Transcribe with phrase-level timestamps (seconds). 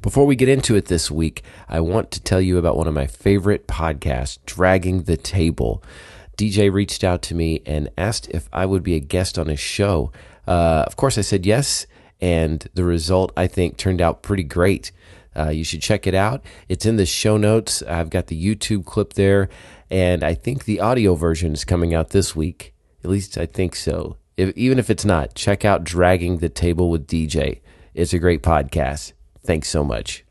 [0.00, 2.94] Before we get into it this week, I want to tell you about one of
[2.94, 5.82] my favorite podcasts, Dragging the Table.
[6.36, 9.58] DJ reached out to me and asked if I would be a guest on his
[9.58, 10.12] show.
[10.46, 11.88] Uh, of course, I said yes,
[12.20, 14.92] and the result I think turned out pretty great.
[15.36, 16.44] Uh, you should check it out.
[16.68, 17.82] It's in the show notes.
[17.82, 19.48] I've got the YouTube clip there,
[19.90, 22.72] and I think the audio version is coming out this week.
[23.02, 24.16] At least I think so.
[24.36, 27.62] If, even if it's not, check out Dragging the Table with DJ.
[27.94, 29.12] It's a great podcast.
[29.48, 30.27] Thanks so much.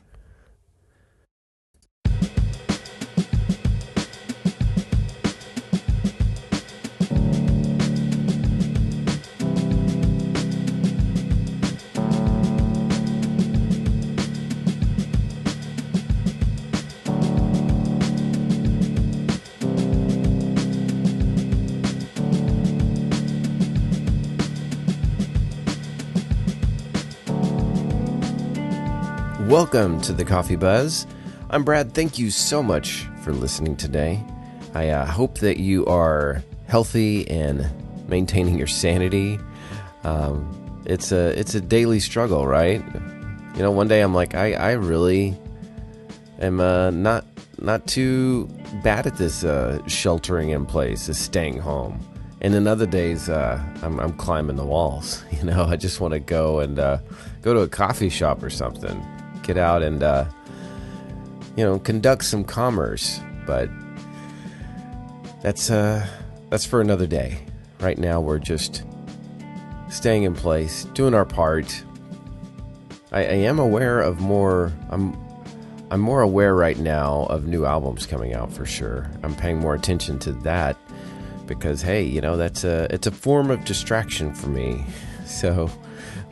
[29.58, 31.08] Welcome to the Coffee Buzz.
[31.50, 31.96] I'm Brad.
[31.96, 34.24] Thank you so much for listening today.
[34.76, 37.68] I uh, hope that you are healthy and
[38.08, 39.40] maintaining your sanity.
[40.04, 42.84] Um, it's a it's a daily struggle, right?
[43.56, 45.36] You know, one day I'm like, I, I really
[46.38, 47.26] am uh, not
[47.60, 48.48] not too
[48.84, 52.00] bad at this uh, sheltering in place, this staying home.
[52.42, 55.24] And then other days, uh, I'm, I'm climbing the walls.
[55.32, 57.00] You know, I just want to go and uh,
[57.42, 59.04] go to a coffee shop or something
[59.48, 60.26] get out and uh,
[61.56, 63.20] you know conduct some commerce.
[63.48, 63.70] But
[65.42, 66.06] that's uh,
[66.50, 67.40] that's for another day.
[67.80, 68.84] Right now, we're just
[69.90, 71.84] staying in place, doing our part.
[73.12, 74.74] I, I am aware of more.
[74.90, 75.18] I'm
[75.90, 79.10] I'm more aware right now of new albums coming out for sure.
[79.24, 80.78] I'm paying more attention to that
[81.46, 84.86] because hey, you know that's a it's a form of distraction for me.
[85.28, 85.70] So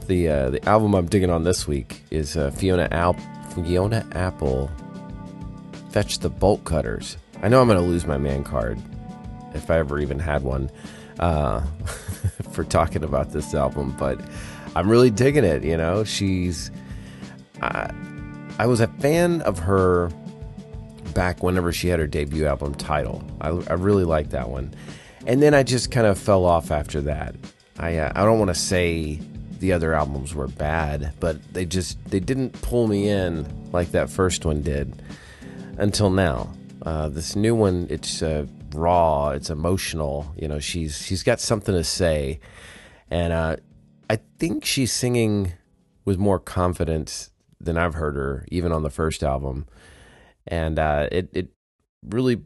[0.08, 3.14] the uh, the album I'm digging on this week is uh, Fiona Al-
[3.54, 4.70] Fiona Apple.
[5.92, 7.18] Fetch the bolt cutters.
[7.42, 8.80] I know I'm to lose my man card
[9.54, 10.70] if I ever even had one
[11.20, 11.62] uh,
[12.52, 14.20] for talking about this album, but
[14.76, 15.64] I'm really digging it.
[15.64, 16.72] You know, she's.
[17.62, 17.94] I,
[18.60, 20.10] I was a fan of her
[21.14, 23.24] back whenever she had her debut album title.
[23.42, 24.74] I, I really liked that one,
[25.26, 27.36] and then I just kind of fell off after that.
[27.80, 29.20] I uh, I don't want to say
[29.66, 34.12] the other albums were bad, but they just they didn't pull me in like that
[34.12, 34.94] first one did
[35.80, 36.54] until now.
[36.84, 38.46] Uh, this new one, it's uh,
[38.76, 40.32] raw, it's emotional.
[40.38, 42.40] You know, she's she's got something to say,
[43.10, 43.56] and uh,
[44.08, 45.54] I think she's singing
[46.06, 49.66] with more confidence than I've heard her, even on the first album.
[50.46, 51.48] And uh, it it
[52.08, 52.44] really,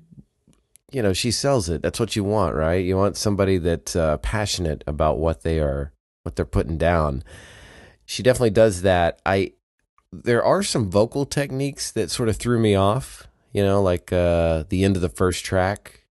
[0.94, 1.82] you know, she sells it.
[1.82, 2.86] That's what you want, right?
[2.86, 5.92] You want somebody that's uh, passionate about what they are
[6.24, 7.24] what they're putting down.
[8.06, 9.22] She definitely does that.
[9.26, 9.54] I
[10.12, 14.64] there are some vocal techniques that sort of threw me off, you know, like uh
[14.70, 16.06] the end of the first track.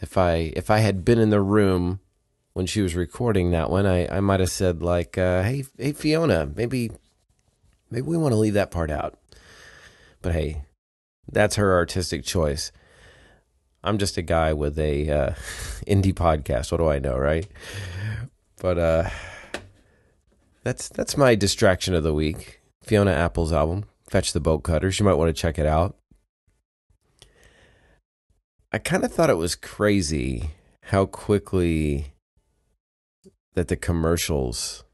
[0.00, 2.00] If I if I had been in the room
[2.54, 5.92] when she was recording that one, I, I might have said like, uh, "Hey, hey
[5.92, 6.90] Fiona, maybe
[7.90, 9.18] maybe we want to leave that part out."
[10.20, 10.64] But hey,
[11.30, 12.72] that's her artistic choice.
[13.84, 15.30] I'm just a guy with a uh,
[15.86, 16.70] indie podcast.
[16.70, 17.46] What do I know, right?
[18.60, 19.10] But uh,
[20.62, 22.60] that's that's my distraction of the week.
[22.82, 24.98] Fiona Apple's album, Fetch the Bolt Cutters.
[24.98, 25.96] You might want to check it out.
[28.72, 30.50] I kind of thought it was crazy
[30.84, 32.14] how quickly
[33.54, 34.84] that the commercials,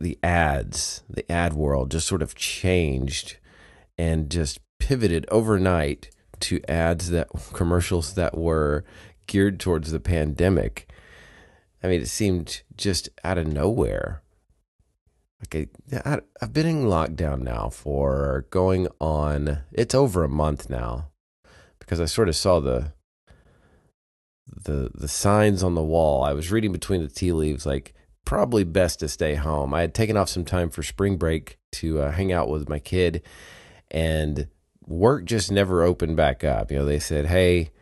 [0.00, 3.38] the ads, the ad world just sort of changed
[3.98, 6.10] and just pivoted overnight
[6.40, 8.84] to ads that commercials that were
[9.26, 10.88] geared towards the pandemic.
[11.82, 14.22] I mean, it seemed just out of nowhere.
[15.44, 15.68] Okay,
[16.04, 19.58] I've been in lockdown now for going on.
[19.70, 21.08] It's over a month now,
[21.78, 22.92] because I sort of saw the
[24.50, 26.24] the the signs on the wall.
[26.24, 27.92] I was reading between the tea leaves, like
[28.24, 29.74] probably best to stay home.
[29.74, 32.78] I had taken off some time for spring break to uh, hang out with my
[32.78, 33.22] kid,
[33.90, 34.48] and
[34.86, 36.70] work just never opened back up.
[36.70, 37.72] You know, they said, "Hey."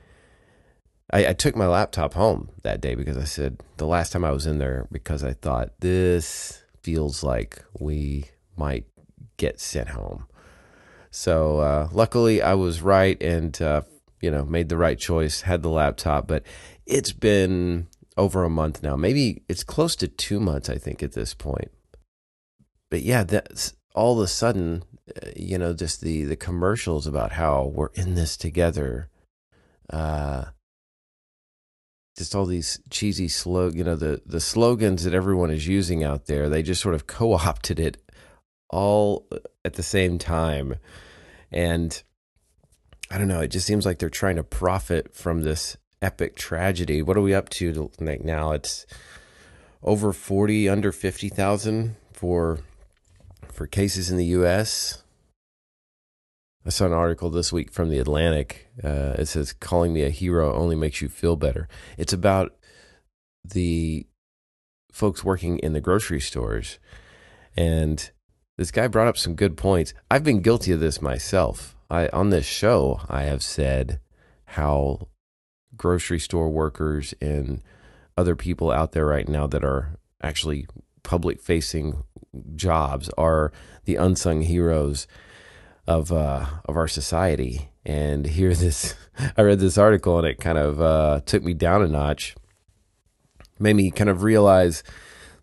[1.12, 4.30] I, I took my laptop home that day because I said the last time I
[4.32, 8.26] was in there because I thought this feels like we
[8.56, 8.84] might
[9.38, 10.26] get sent home.
[11.10, 13.82] So uh, luckily, I was right and uh,
[14.20, 15.40] you know made the right choice.
[15.40, 16.44] Had the laptop, but
[16.86, 18.96] it's been over a month now.
[18.96, 21.70] Maybe it's close to two months, I think, at this point.
[22.90, 24.84] But yeah, that's all of a sudden,
[25.36, 29.08] you know, just the the commercials about how we're in this together.
[29.90, 30.46] Uh,
[32.16, 36.26] just all these cheesy slog, you know, the the slogans that everyone is using out
[36.26, 36.48] there.
[36.48, 37.98] They just sort of co-opted it
[38.70, 40.76] all uh, at the same time.
[41.50, 42.02] And
[43.10, 47.02] I don't know, it just seems like they're trying to profit from this epic tragedy.
[47.02, 48.52] What are we up to now?
[48.52, 48.86] It's
[49.82, 52.60] over 40 under 50,000 for
[53.52, 55.03] for cases in the US.
[56.66, 58.68] I saw an article this week from the Atlantic.
[58.82, 61.68] Uh, it says calling me a hero only makes you feel better.
[61.98, 62.56] It's about
[63.44, 64.06] the
[64.90, 66.78] folks working in the grocery stores
[67.56, 68.10] and
[68.56, 69.92] this guy brought up some good points.
[70.10, 71.76] I've been guilty of this myself.
[71.90, 74.00] I on this show I have said
[74.46, 75.08] how
[75.76, 77.62] grocery store workers and
[78.16, 80.66] other people out there right now that are actually
[81.02, 82.04] public facing
[82.54, 83.52] jobs are
[83.84, 85.06] the unsung heroes
[85.86, 87.70] of uh, of our society.
[87.84, 88.94] And here this
[89.36, 92.34] I read this article and it kind of uh, took me down a notch.
[93.58, 94.82] Made me kind of realize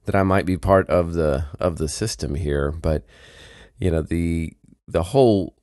[0.05, 3.05] that I might be part of the of the system here, but
[3.79, 4.53] you know the
[4.87, 5.55] the whole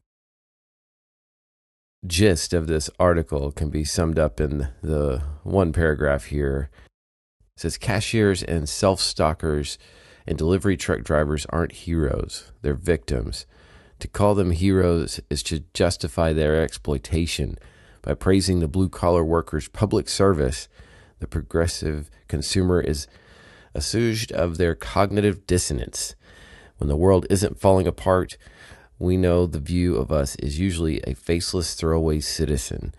[2.06, 6.70] gist of this article can be summed up in the one paragraph here.
[7.56, 9.78] It says cashiers and self-stockers
[10.26, 13.46] and delivery truck drivers aren't heroes, they're victims.
[14.00, 17.58] To call them heroes is to justify their exploitation
[18.02, 20.68] by praising the blue collar workers' public service.
[21.18, 23.08] The progressive consumer is
[23.74, 26.14] assuaged of their cognitive dissonance.
[26.76, 28.36] When the world isn't falling apart,
[29.00, 32.94] we know the view of us is usually a faceless throwaway citizen.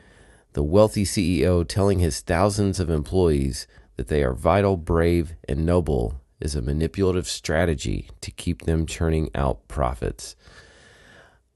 [0.51, 6.19] The wealthy CEO telling his thousands of employees that they are vital, brave, and noble
[6.41, 10.35] is a manipulative strategy to keep them churning out profits.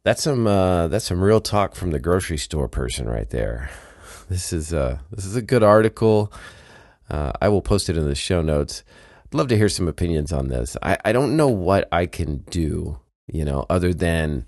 [0.03, 3.69] That's some uh, that's some real talk from the grocery store person right there.
[4.29, 6.31] This is uh, this is a good article.
[7.09, 8.83] Uh, I will post it in the show notes
[9.33, 10.77] I'd love to hear some opinions on this.
[10.83, 14.45] I, I don't know what I can do, you know, other than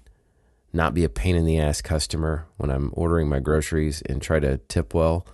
[0.73, 4.39] not be a pain in the ass customer when I'm ordering my groceries and try
[4.39, 5.25] to tip well.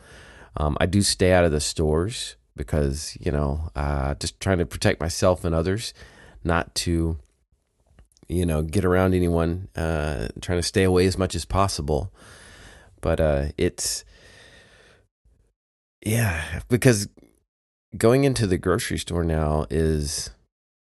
[0.56, 4.66] Um, I do stay out of the stores because, you know, uh, just trying to
[4.66, 5.94] protect myself and others,
[6.46, 7.20] not to,
[8.32, 12.14] you know, get around anyone, uh, trying to stay away as much as possible.
[13.02, 14.06] But uh, it's,
[16.06, 17.10] yeah, because
[17.98, 20.32] going into the grocery store now is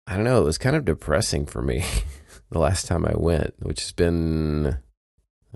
[0.07, 1.85] I don't know, it was kind of depressing for me
[2.51, 4.79] the last time I went, which has been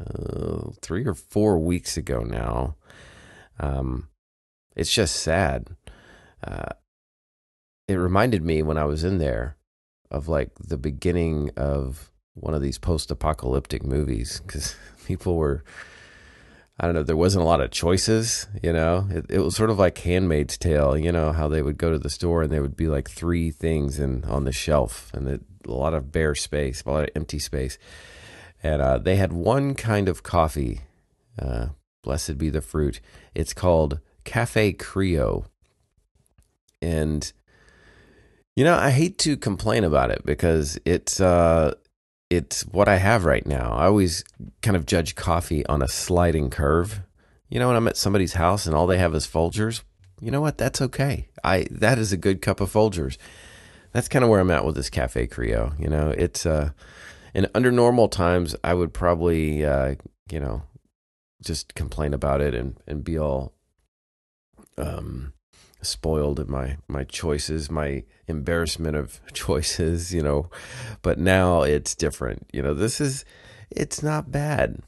[0.01, 2.77] uh, three or four weeks ago now.
[3.59, 4.09] Um,
[4.77, 5.77] it's just sad.
[6.43, 6.73] Uh,
[7.89, 9.57] it reminded me when I was in there
[10.11, 14.75] of like the beginning of one of these post apocalyptic movies because
[15.07, 15.65] people were
[16.79, 19.07] I don't know, there wasn't a lot of choices, you know.
[19.09, 22.01] It, it was sort of like Handmaid's Tale, you know, how they would go to
[22.01, 25.41] the store and there would be like three things in on the shelf and a
[25.71, 27.79] lot of bare space, a lot of empty space.
[28.61, 30.81] And uh, they had one kind of coffee,
[31.39, 31.69] uh,
[32.03, 33.01] blessed be the fruit.
[33.37, 35.45] It's called Cafe Creo.
[36.83, 37.33] And,
[38.57, 41.75] you know, I hate to complain about it because it's, uh,
[42.31, 43.73] it's what I have right now.
[43.73, 44.25] I always
[44.63, 47.01] kind of judge coffee on a sliding curve.
[47.49, 49.83] You know, when I'm at somebody's house and all they have is Folgers,
[50.21, 50.59] you know what?
[50.59, 51.29] That's okay.
[51.43, 53.19] I that is a good cup of Folgers.
[53.93, 55.73] That's kind of where I'm at with this Cafe Creole.
[55.79, 56.71] You know, it's uh,
[57.35, 59.97] and under normal times I would probably uh,
[60.31, 60.63] you know,
[61.43, 63.53] just complain about it and and be all
[64.79, 65.33] um
[65.85, 70.51] spoiled in my my choices, my embarrassment of choices, you know.
[71.03, 72.47] But now it's different.
[72.53, 73.25] You know, this is
[73.71, 74.81] it's not bad.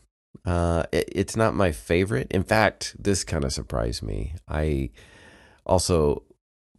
[0.44, 2.28] Uh, it, it's not my favorite.
[2.30, 4.34] In fact, this kind of surprised me.
[4.48, 4.90] I
[5.64, 6.22] also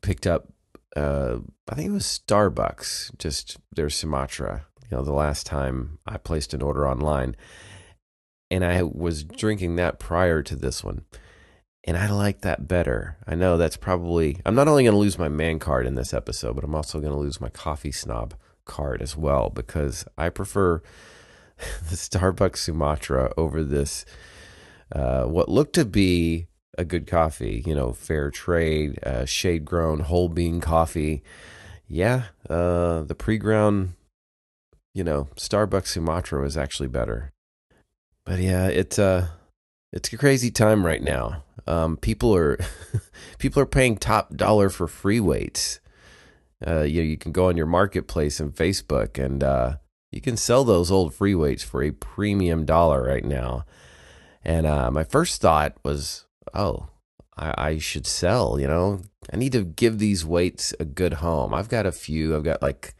[0.01, 0.47] picked up,
[0.95, 1.38] uh,
[1.69, 4.65] I think it was Starbucks, just their Sumatra.
[4.89, 7.36] You know, the last time I placed an order online,
[8.50, 11.03] and I was drinking that prior to this one
[11.88, 13.15] and I like that better.
[13.25, 16.13] I know that's probably, I'm not only going to lose my man card in this
[16.13, 18.34] episode, but I'm also going to lose my coffee snob
[18.65, 20.82] card as well because I prefer
[21.58, 24.06] the Starbucks Sumatra over this,
[24.91, 30.01] uh, what looked to be a good coffee, you know, fair trade, uh, shade grown,
[30.01, 31.24] whole bean coffee.
[31.88, 33.94] Yeah, uh, the pre ground,
[34.94, 37.32] you know, Starbucks Sumatra is actually better.
[38.25, 39.29] But yeah, it's, uh,
[39.91, 41.44] it's a crazy time right now.
[41.65, 42.58] Um, people are
[43.38, 45.79] people are paying top dollar for free weights.
[46.65, 49.77] Uh, you know, you can go on your marketplace and Facebook, and uh,
[50.12, 53.65] you can sell those old free weights for a premium dollar right now.
[54.44, 56.88] And uh, my first thought was, oh,
[57.38, 58.60] I, I should sell.
[58.60, 59.01] You know,
[59.32, 61.53] I need to give these weights a good home.
[61.53, 62.36] I've got a few.
[62.36, 62.96] I've got like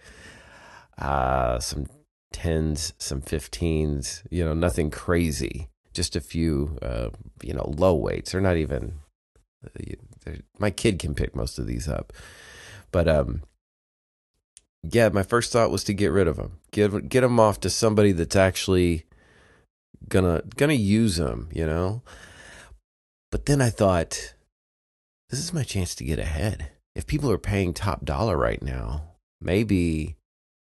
[1.00, 1.88] uh, some
[2.34, 5.70] 10s, some 15s, you know, nothing crazy.
[5.98, 7.10] Just a few, uh,
[7.42, 8.32] you know, low weights.
[8.32, 9.00] They're not even,
[10.24, 12.14] they're, my kid can pick most of these up.
[12.92, 13.42] But, um,
[14.84, 17.70] yeah, my first thought was to get rid of them, get get them off to
[17.72, 19.06] somebody that's actually
[20.08, 22.04] gonna gonna use them, you know.
[23.32, 24.36] But then I thought,
[25.32, 26.72] this is my chance to get ahead.
[26.96, 30.16] If people are paying top dollar right now, maybe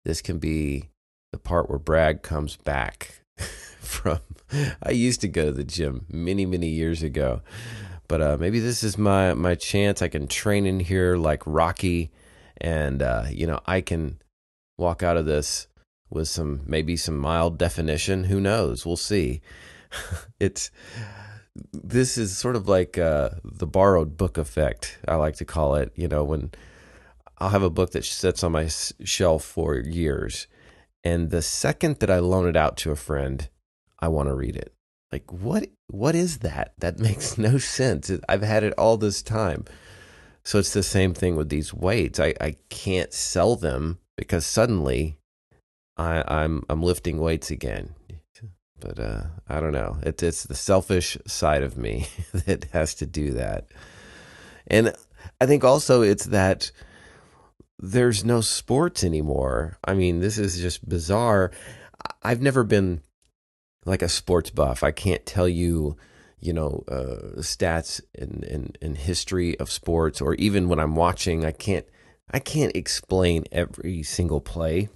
[0.04, 0.90] this can be
[1.32, 3.22] the part where Brad comes back
[3.84, 4.20] from.
[4.82, 7.42] I used to go to the gym many, many years ago,
[8.08, 10.02] but uh, maybe this is my my chance.
[10.02, 12.10] I can train in here like Rocky,
[12.58, 14.20] and uh, you know I can
[14.76, 15.68] walk out of this
[16.10, 18.24] with some maybe some mild definition.
[18.24, 18.84] Who knows?
[18.84, 19.40] We'll see.
[20.40, 20.70] it's
[21.72, 24.98] this is sort of like uh, the borrowed book effect.
[25.06, 25.92] I like to call it.
[25.94, 26.52] You know when
[27.38, 30.46] I'll have a book that sits on my shelf for years
[31.04, 33.48] and the second that I loan it out to a friend,
[34.04, 34.74] I want to read it.
[35.10, 36.74] Like what what is that?
[36.78, 38.10] That makes no sense.
[38.28, 39.64] I've had it all this time.
[40.44, 42.20] So it's the same thing with these weights.
[42.20, 45.16] I, I can't sell them because suddenly
[45.96, 47.94] I, I'm I'm lifting weights again.
[48.78, 49.96] But uh, I don't know.
[50.02, 53.68] It's it's the selfish side of me that has to do that.
[54.66, 54.92] And
[55.40, 56.70] I think also it's that
[57.78, 59.78] there's no sports anymore.
[59.84, 61.50] I mean, this is just bizarre.
[62.22, 63.00] I've never been
[63.84, 64.82] like a sports buff.
[64.82, 65.96] I can't tell you,
[66.40, 71.44] you know, uh, stats and, and, and history of sports, or even when I'm watching,
[71.44, 71.86] I can't
[72.30, 74.88] I can't explain every single play.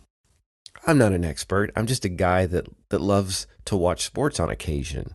[0.87, 1.71] I'm not an expert.
[1.77, 5.15] I'm just a guy that that loves to watch sports on occasion,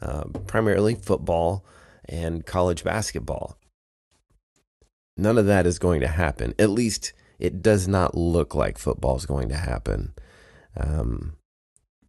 [0.00, 1.64] uh, primarily football
[2.04, 3.58] and college basketball.
[5.16, 6.54] None of that is going to happen.
[6.58, 10.12] At least it does not look like football is going to happen.
[10.76, 11.34] Um,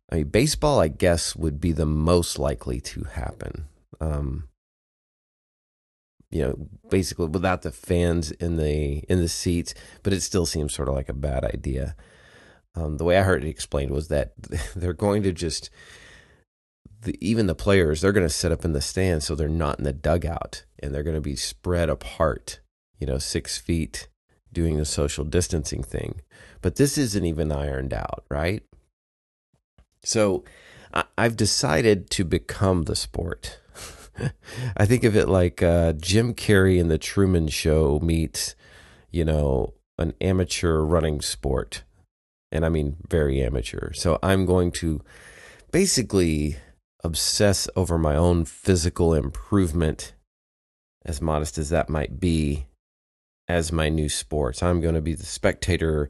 [0.10, 3.66] I mean, baseball, I guess, would be the most likely to happen.
[4.00, 4.50] Um,
[6.30, 10.74] you know, basically without the fans in the in the seats, but it still seems
[10.74, 11.96] sort of like a bad idea.
[12.76, 14.34] Um, the way I heard it explained was that
[14.76, 15.70] they're going to just
[17.02, 19.78] the, even the players they're going to set up in the stands so they're not
[19.78, 22.60] in the dugout and they're going to be spread apart
[23.00, 24.08] you know, six feet
[24.52, 26.22] doing the social distancing thing.
[26.62, 28.64] But this isn't even ironed out, right?
[30.06, 30.44] So
[31.18, 33.60] I've decided to become the sport.
[34.78, 38.56] I think of it like uh, Jim Carrey in the Truman Show meets,
[39.12, 41.84] you know, an amateur running sport.
[42.52, 43.92] And I mean, very amateur.
[43.94, 45.02] So I'm going to
[45.72, 46.58] basically
[47.04, 50.14] obsess over my own physical improvement,
[51.04, 52.68] as modest as that might be,
[53.48, 54.64] as my new sports.
[54.64, 56.10] I'm going to be the spectator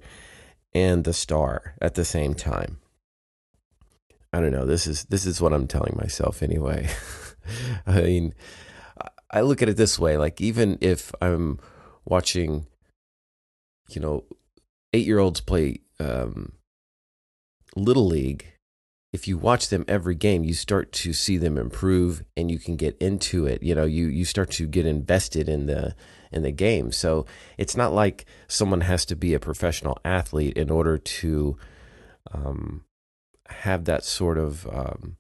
[0.74, 2.78] and the star at the same time.
[4.36, 4.66] I don't know.
[4.66, 6.90] This is this is what I'm telling myself anyway.
[7.88, 8.34] I mean,
[9.32, 11.58] I look at it this way: like even if I'm
[12.04, 12.68] watching,
[13.90, 14.26] you know,
[14.92, 16.52] eight year olds play um,
[17.78, 18.46] little league,
[19.14, 22.76] if you watch them every game, you start to see them improve, and you can
[22.76, 23.64] get into it.
[23.64, 25.96] You know, you you start to get invested in the
[26.34, 26.92] in the game.
[26.92, 27.26] So
[27.58, 31.58] it's not like someone has to be a professional athlete in order to
[32.34, 32.84] um,
[33.50, 35.18] have that sort of um,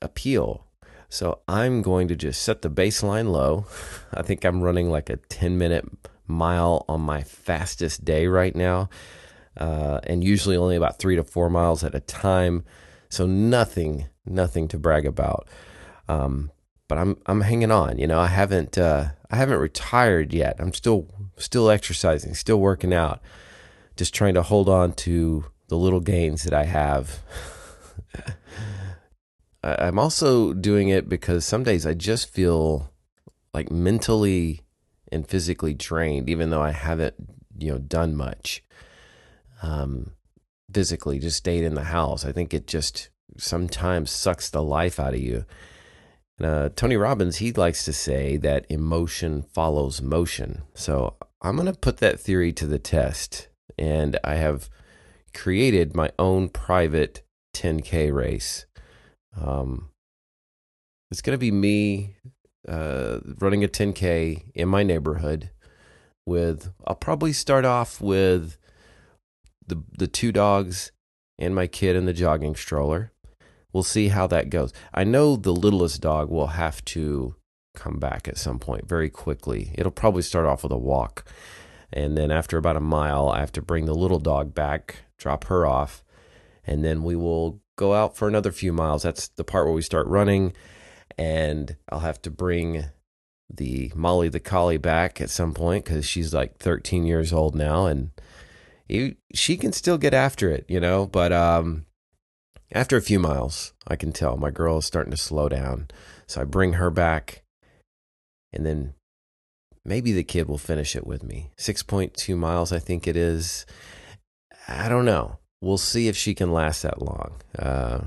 [0.00, 0.66] appeal.
[1.08, 3.66] So I'm going to just set the baseline low.
[4.14, 5.86] I think I'm running like a 10 minute
[6.26, 8.88] mile on my fastest day right now,
[9.58, 12.64] uh, and usually only about three to four miles at a time.
[13.08, 15.48] So nothing, nothing to brag about.
[16.08, 16.50] Um,
[16.88, 17.98] but I'm I'm hanging on.
[17.98, 20.56] You know, I haven't uh, I haven't retired yet.
[20.58, 21.08] I'm still
[21.38, 23.20] still exercising, still working out,
[23.96, 27.22] just trying to hold on to the little gains that I have.
[29.64, 32.92] I'm also doing it because some days I just feel
[33.54, 34.60] like mentally
[35.10, 37.14] and physically drained, even though I haven't,
[37.56, 38.62] you know, done much.
[39.62, 40.12] Um,
[40.70, 42.26] physically, just stayed in the house.
[42.26, 45.46] I think it just sometimes sucks the life out of you.
[46.38, 50.64] Uh, Tony Robbins, he likes to say that emotion follows motion.
[50.74, 53.48] So I'm going to put that theory to the test.
[53.78, 54.68] And I have
[55.34, 57.22] created my own private
[57.54, 58.66] 10K race.
[59.38, 59.90] Um,
[61.10, 62.16] it's going to be me
[62.68, 65.50] uh, running a 10K in my neighborhood
[66.26, 68.56] with, I'll probably start off with
[69.66, 70.92] the, the two dogs
[71.38, 73.12] and my kid in the jogging stroller.
[73.72, 74.72] We'll see how that goes.
[74.92, 77.36] I know the littlest dog will have to
[77.74, 79.72] come back at some point very quickly.
[79.74, 81.24] It'll probably start off with a walk.
[81.92, 85.44] And then after about a mile, I have to bring the little dog back, drop
[85.44, 86.02] her off,
[86.64, 89.02] and then we will go out for another few miles.
[89.02, 90.52] That's the part where we start running,
[91.16, 92.84] and I'll have to bring
[93.52, 97.86] the Molly the collie back at some point because she's like 13 years old now,
[97.86, 98.10] and
[98.86, 101.06] he, she can still get after it, you know.
[101.06, 101.86] But um,
[102.72, 105.88] after a few miles, I can tell my girl is starting to slow down,
[106.26, 107.42] so I bring her back,
[108.52, 108.94] and then
[109.84, 111.50] maybe the kid will finish it with me.
[111.58, 113.66] 6.2 miles, I think it is.
[114.68, 115.38] I don't know.
[115.60, 117.34] We'll see if she can last that long.
[117.58, 118.00] Uh,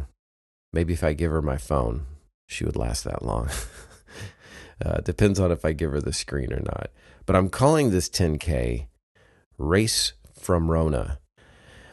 [0.73, 2.05] maybe if I give her my phone,
[2.47, 3.49] she would last that long.
[4.85, 6.89] uh, depends on if I give her the screen or not.
[7.25, 8.87] But I'm calling this 10K
[9.57, 11.19] Race from Rona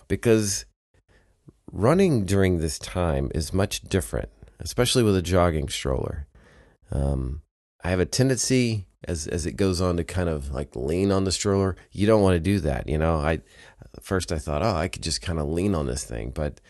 [0.08, 0.66] because
[1.70, 4.28] running during this time is much different,
[4.60, 6.26] especially with a jogging stroller.
[6.90, 7.42] Um,
[7.82, 11.24] I have a tendency as as it goes on to kind of like lean on
[11.24, 11.76] the stroller.
[11.90, 13.16] You don't want to do that, you know.
[13.16, 13.40] I
[14.00, 16.60] first I thought, oh, I could just kind of lean on this thing, but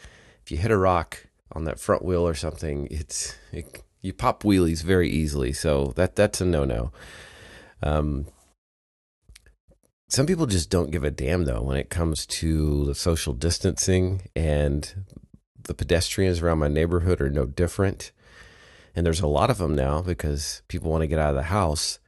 [0.44, 4.42] if you hit a rock on that front wheel or something, it's it, you pop
[4.42, 5.52] wheelies very easily.
[5.52, 6.92] So that that's a no no.
[7.82, 8.26] Um,
[10.08, 14.28] some people just don't give a damn though when it comes to the social distancing
[14.36, 15.04] and
[15.62, 18.12] the pedestrians around my neighborhood are no different.
[18.94, 21.44] And there's a lot of them now because people want to get out of the
[21.44, 21.98] house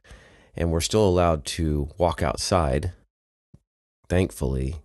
[0.55, 2.93] and we're still allowed to walk outside.
[4.07, 4.75] Thankfully,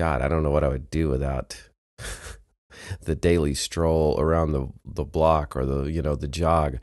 [0.00, 1.60] God, I don't know what I would do without
[3.02, 6.78] the daily stroll around the the block or the you know the jog.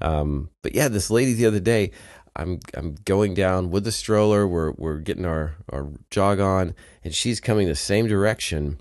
[0.00, 1.90] Um, but yeah, this lady the other day,
[2.36, 4.46] I'm I'm going down with the stroller.
[4.46, 8.78] We're we're getting our our jog on, and she's coming the same direction,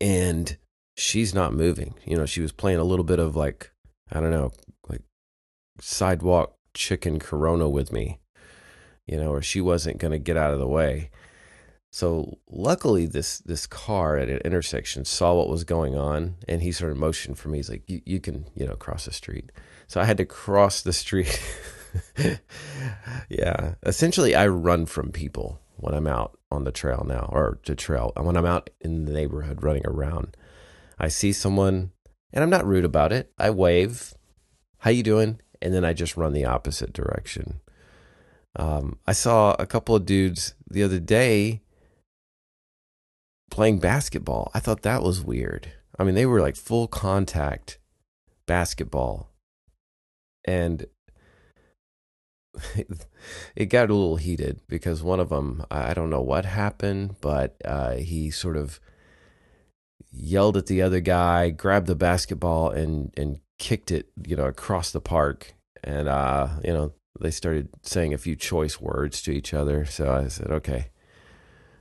[0.00, 0.56] and
[0.96, 1.94] she's not moving.
[2.04, 3.70] You know, she was playing a little bit of like
[4.10, 4.50] I don't know,
[4.88, 5.02] like
[5.80, 8.18] sidewalk chicken corona with me,
[9.06, 11.10] you know, or she wasn't going to get out of the way.
[11.90, 16.72] So luckily, this this car at an intersection saw what was going on, and he
[16.72, 17.58] sort of motioned for me.
[17.58, 19.50] He's like, "You can you know cross the street."
[19.86, 21.40] So I had to cross the street.
[23.28, 27.74] yeah, essentially, I run from people when I'm out on the trail now, or the
[27.74, 30.36] trail And when I'm out in the neighborhood running around.
[30.98, 31.92] I see someone,
[32.32, 33.32] and I'm not rude about it.
[33.38, 34.14] I wave,
[34.78, 37.60] "How you doing?" and then I just run the opposite direction.
[38.56, 41.62] Um, I saw a couple of dudes the other day
[43.50, 44.50] playing basketball.
[44.54, 45.72] I thought that was weird.
[45.98, 47.78] I mean, they were like full contact
[48.46, 49.30] basketball.
[50.44, 50.86] And
[53.56, 57.56] it got a little heated because one of them, I don't know what happened, but
[57.64, 58.80] uh, he sort of
[60.10, 64.90] yelled at the other guy, grabbed the basketball, and and kicked it, you know, across
[64.90, 65.54] the park.
[65.84, 69.84] And, uh, you know, they started saying a few choice words to each other.
[69.84, 70.90] So I said, okay,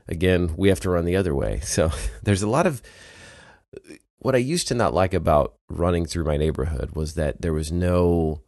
[0.08, 1.60] again, we have to run the other way.
[1.62, 1.92] So
[2.24, 2.82] there's a lot of
[4.20, 7.72] what I used to not like about running through my neighborhood was that there was
[7.72, 8.42] no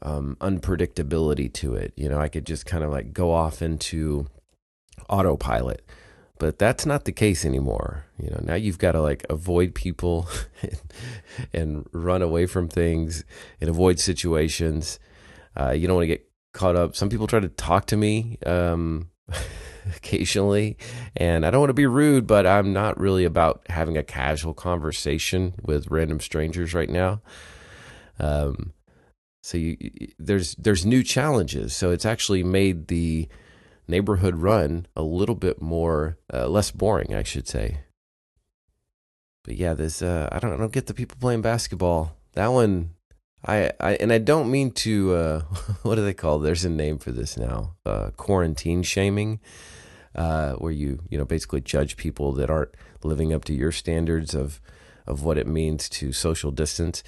[0.00, 1.92] um, unpredictability to it.
[1.96, 4.26] You know, I could just kind of like go off into
[5.08, 5.84] autopilot
[6.42, 10.28] but that's not the case anymore you know now you've got to like avoid people
[10.62, 10.80] and,
[11.52, 13.24] and, run away from things
[13.60, 14.98] and avoid situations
[15.56, 18.38] uh, you don't want to get caught up some people try to talk to me
[18.44, 19.08] um,
[19.96, 20.76] occasionally
[21.16, 24.54] and i don't want to be rude but i'm not really about having a casual
[24.54, 27.20] conversation with random strangers right now
[28.20, 28.72] um,
[29.42, 29.76] so you,
[30.18, 33.28] there's there's new challenges so it's actually made the
[33.88, 37.80] neighborhood run a little bit more uh, less boring, I should say.
[39.44, 42.16] But yeah, this uh, I don't I don't get the people playing basketball.
[42.32, 42.94] That one
[43.44, 45.40] I, I and I don't mean to uh,
[45.82, 46.38] what do they call?
[46.38, 47.74] There's a name for this now.
[47.84, 49.40] Uh, quarantine shaming,
[50.14, 54.34] uh, where you you know basically judge people that aren't living up to your standards
[54.34, 54.60] of
[55.06, 57.02] of what it means to social distance.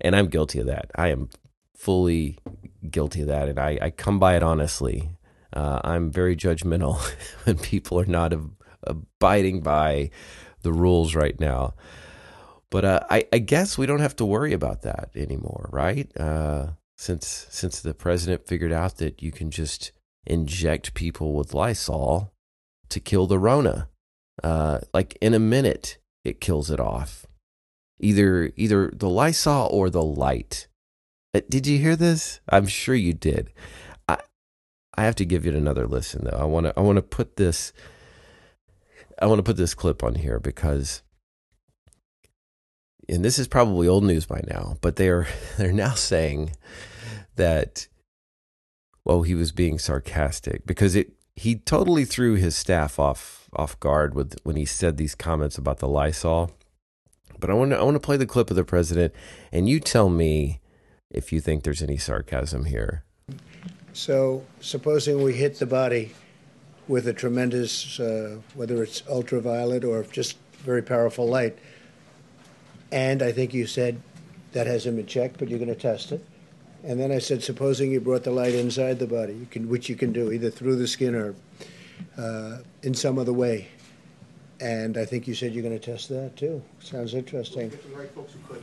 [0.00, 0.90] And I'm guilty of that.
[0.94, 1.28] I am
[1.76, 2.38] fully
[2.88, 5.10] guilty of that, and I, I come by it honestly.
[5.52, 6.98] Uh, I'm very judgmental
[7.44, 10.10] when people are not ab- abiding by
[10.62, 11.74] the rules right now.
[12.72, 16.10] But uh, I, I, guess we don't have to worry about that anymore, right?
[16.18, 19.92] Uh, since since the president figured out that you can just
[20.26, 22.32] inject people with Lysol
[22.88, 23.90] to kill the Rona,
[24.42, 27.26] uh, like in a minute, it kills it off.
[28.00, 30.66] Either either the Lysol or the light.
[31.34, 32.40] Uh, did you hear this?
[32.48, 33.52] I'm sure you did.
[34.94, 36.38] I have to give it another listen though.
[36.38, 37.72] I want to I want to put this
[39.20, 41.02] I want to put this clip on here because
[43.08, 46.52] and this is probably old news by now, but they are they're now saying
[47.36, 47.88] that
[49.04, 54.14] well he was being sarcastic because it he totally threw his staff off off guard
[54.14, 56.50] with when he said these comments about the Lysol.
[57.38, 59.12] But I want to I want to play the clip of the president,
[59.50, 60.60] and you tell me
[61.10, 63.04] if you think there's any sarcasm here.
[63.92, 66.14] So, supposing we hit the body
[66.88, 71.58] with a tremendous, uh, whether it's ultraviolet or just very powerful light,
[72.92, 74.00] and I think you said
[74.52, 76.24] that hasn't been checked, but you're going to test it.
[76.84, 79.88] And then I said, supposing you brought the light inside the body, you can, which
[79.88, 81.34] you can do either through the skin or
[82.18, 83.68] uh, in some other way.
[84.60, 86.62] And I think you said you're going to test that too.
[86.80, 87.72] Sounds interesting.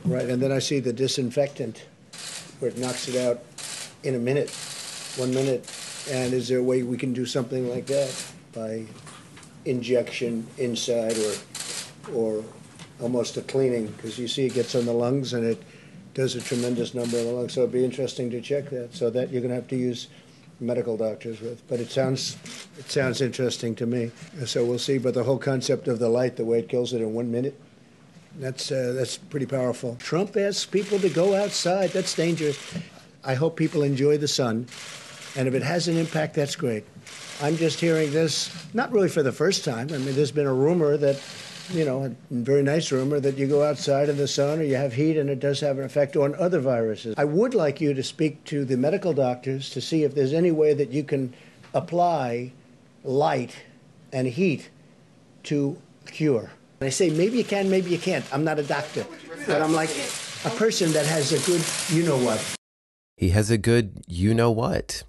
[0.04, 1.84] Right, and then I see the disinfectant
[2.60, 3.42] where it knocks it out
[4.04, 4.50] in a minute,
[5.16, 5.70] one minute.
[6.10, 8.84] And is there a way we can do something like that by
[9.64, 11.34] injection inside or,
[12.14, 12.44] or
[13.00, 13.86] almost a cleaning?
[13.88, 15.62] Because you see it gets on the lungs and it
[16.14, 17.54] does a tremendous number of the lungs.
[17.54, 18.94] So it'd be interesting to check that.
[18.94, 20.08] So that you're going to have to use
[20.60, 21.66] medical doctors with.
[21.68, 22.36] But it sounds
[22.78, 24.10] it sounds interesting to me.
[24.44, 24.98] So we'll see.
[24.98, 27.58] But the whole concept of the light, the way it kills it in one minute,
[28.38, 29.96] that's uh, that's pretty powerful.
[29.98, 31.90] Trump asks people to go outside.
[31.90, 32.58] That's dangerous.
[33.24, 34.66] I hope people enjoy the sun,
[35.36, 36.84] and if it has an impact, that's great.
[37.42, 39.88] I'm just hearing this, not really for the first time.
[39.92, 41.16] I mean, there's been a rumor that
[41.72, 44.76] you know, a very nice rumor that you go outside in the sun or you
[44.76, 47.14] have heat and it does have an effect on other viruses.
[47.16, 50.50] I would like you to speak to the medical doctors to see if there's any
[50.50, 51.34] way that you can
[51.74, 52.52] apply
[53.04, 53.56] light
[54.12, 54.70] and heat
[55.44, 56.50] to cure.
[56.80, 58.24] I say maybe you can, maybe you can't.
[58.32, 59.06] I'm not a doctor,
[59.46, 59.90] but I'm like
[60.44, 61.62] a person that has a good
[61.94, 62.42] you know what.
[63.16, 65.02] He has a good you know what.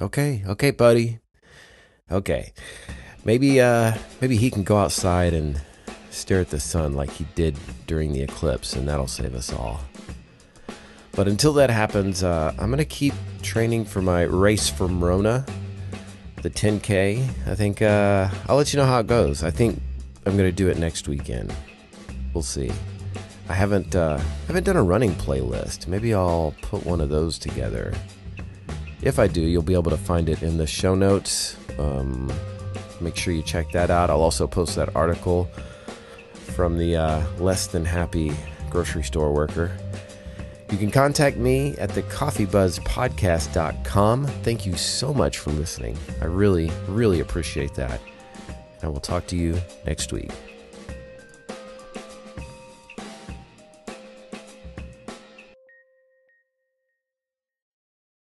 [0.00, 1.20] Okay, okay, buddy.
[2.10, 2.52] Okay.
[3.24, 5.60] Maybe uh maybe he can go outside and
[6.12, 9.80] stare at the sun like he did during the eclipse, and that'll save us all.
[11.12, 15.44] But until that happens, uh, I'm going to keep training for my race from Rona,
[16.42, 17.22] the 10K.
[17.46, 19.42] I think uh, I'll let you know how it goes.
[19.42, 19.80] I think
[20.24, 21.54] I'm going to do it next weekend.
[22.32, 22.70] We'll see.
[23.48, 25.86] I haven't uh, haven't done a running playlist.
[25.86, 27.92] Maybe I'll put one of those together.
[29.02, 31.56] If I do, you'll be able to find it in the show notes.
[31.78, 32.32] Um,
[33.00, 34.08] make sure you check that out.
[34.08, 35.50] I'll also post that article
[36.54, 38.32] from the uh, less than happy
[38.70, 39.70] grocery store worker.
[40.70, 44.26] You can contact me at the coffeebuzzpodcast.com.
[44.26, 45.98] Thank you so much for listening.
[46.22, 48.00] I really, really appreciate that.
[48.48, 50.30] And I will talk to you next week.